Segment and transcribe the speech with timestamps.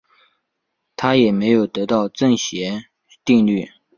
[0.95, 2.85] 他也没有得到正弦
[3.23, 3.69] 定律。